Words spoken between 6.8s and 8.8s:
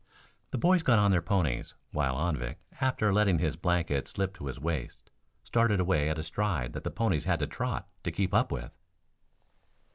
the ponies had to trot to keep up with.